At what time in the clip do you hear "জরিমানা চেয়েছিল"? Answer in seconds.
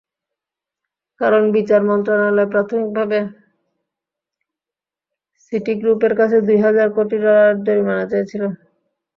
7.65-8.43